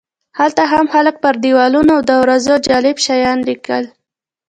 هلته 0.39 0.63
هم 0.71 0.85
خلکو 0.93 1.17
پر 1.23 1.35
دیوالونو 1.43 1.91
او 1.97 2.01
دروازو 2.09 2.55
جالب 2.67 2.97
شیان 3.05 3.39
لیکل. 3.47 3.83